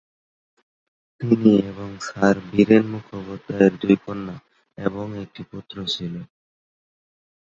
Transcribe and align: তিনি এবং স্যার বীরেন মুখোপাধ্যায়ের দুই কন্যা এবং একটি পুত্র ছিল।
তিনি 1.21 1.51
এবং 1.65 1.89
স্যার 2.01 2.35
বীরেন 2.49 2.83
মুখোপাধ্যায়ের 2.93 3.73
দুই 3.81 3.95
কন্যা 4.05 4.35
এবং 4.77 5.05
একটি 5.23 5.41
পুত্র 5.43 5.75
ছিল। 5.85 6.13